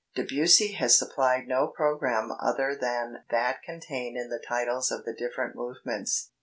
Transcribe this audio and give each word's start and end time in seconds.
Debussy 0.15 0.71
has 0.71 0.97
supplied 0.97 1.47
no 1.47 1.67
programme 1.67 2.31
other 2.39 2.75
than 2.75 3.21
that 3.29 3.61
contained 3.61 4.17
in 4.17 4.29
the 4.29 4.39
titles 4.39 4.89
of 4.89 5.05
the 5.05 5.13
different 5.13 5.55
movements. 5.55 6.31